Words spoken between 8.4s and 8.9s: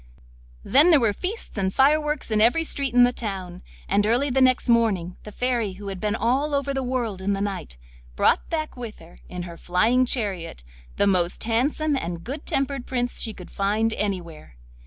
back